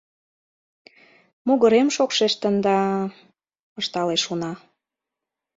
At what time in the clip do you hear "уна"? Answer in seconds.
4.31-4.53